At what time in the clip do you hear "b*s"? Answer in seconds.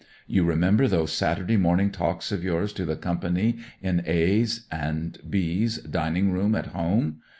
5.29-5.77